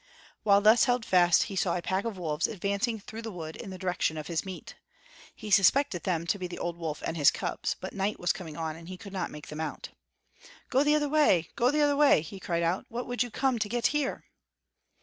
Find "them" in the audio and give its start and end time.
6.05-6.25, 9.49-9.61